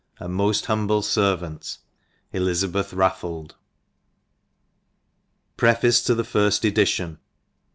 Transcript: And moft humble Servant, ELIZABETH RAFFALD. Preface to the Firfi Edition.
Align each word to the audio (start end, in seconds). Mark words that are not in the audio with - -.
And 0.19 0.33
moft 0.33 0.65
humble 0.65 1.03
Servant, 1.03 1.77
ELIZABETH 2.33 2.91
RAFFALD. 2.91 3.53
Preface 5.57 6.01
to 6.01 6.15
the 6.15 6.23
Firfi 6.23 6.67
Edition. 6.69 7.19